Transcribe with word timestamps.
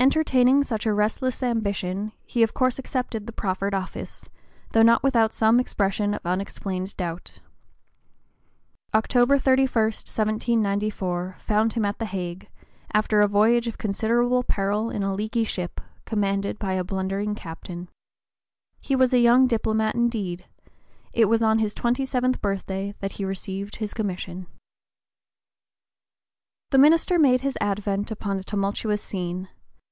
Entertaining 0.00 0.64
such 0.64 0.84
a 0.84 0.92
restless 0.92 1.44
ambition, 1.44 2.10
he 2.26 2.42
of 2.42 2.52
course 2.54 2.76
accepted 2.80 3.24
the 3.28 3.32
proffered 3.32 3.72
office, 3.72 4.28
though 4.72 4.82
not 4.82 5.04
without 5.04 5.32
some 5.32 5.60
expression 5.60 6.12
of 6.14 6.26
unexplained 6.26 6.96
doubt. 6.96 7.38
October 8.94 9.38
31, 9.38 9.70
1794, 9.84 11.36
found 11.38 11.74
him 11.74 11.84
at 11.84 12.00
the 12.00 12.06
Hague, 12.06 12.48
after 12.92 13.20
a 13.20 13.28
voyage 13.28 13.68
of 13.68 13.78
considerable 13.78 14.42
peril 14.42 14.90
in 14.90 15.04
a 15.04 15.14
leaky 15.14 15.44
ship, 15.44 15.80
commanded 16.04 16.58
by 16.58 16.72
a 16.72 16.82
blundering 16.82 17.36
captain. 17.36 17.86
He 18.80 18.96
was 18.96 19.12
a 19.12 19.20
young 19.20 19.46
diplomat, 19.46 19.94
indeed; 19.94 20.46
it 21.12 21.26
was 21.26 21.44
on 21.44 21.60
his 21.60 21.74
twenty 21.74 22.04
seventh 22.04 22.38
(p. 22.38 22.40
020) 22.40 22.56
birthday 22.56 22.94
that 22.98 23.12
he 23.12 23.24
received 23.24 23.76
his 23.76 23.94
commission. 23.94 24.48
The 26.70 26.78
minister 26.78 27.20
made 27.20 27.42
his 27.42 27.56
advent 27.60 28.10
upon 28.10 28.40
a 28.40 28.42
tumultuous 28.42 29.00
scene. 29.00 29.48